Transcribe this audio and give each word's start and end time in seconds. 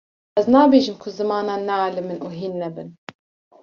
ez 0.39 0.45
nabêjim 0.53 0.95
ku 1.01 1.07
zimanan 1.17 1.61
nealimin 1.69 2.19
û 2.25 2.27
hîn 2.39 2.53
nebin 2.61 2.89